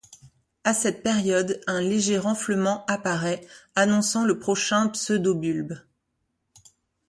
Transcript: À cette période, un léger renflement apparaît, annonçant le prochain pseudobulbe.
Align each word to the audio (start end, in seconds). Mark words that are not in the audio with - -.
À 0.63 0.73
cette 0.73 1.03
période, 1.03 1.61
un 1.67 1.79
léger 1.79 2.17
renflement 2.17 2.83
apparaît, 2.87 3.45
annonçant 3.75 4.25
le 4.25 4.39
prochain 4.39 4.89
pseudobulbe. 4.89 5.75